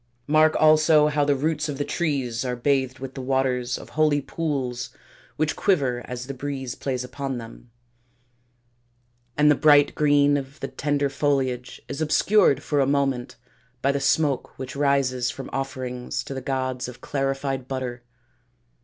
[0.25, 4.19] Mark also how the roots of the trees are bathed with the waters of holy
[4.19, 4.89] pools
[5.35, 7.69] which quiver as the breeze plays upon them;
[9.37, 13.35] and the bright green of the tender foliage is obscured for a moment
[13.83, 18.01] by the smoke which rises from offerings to the gods of clarified butter.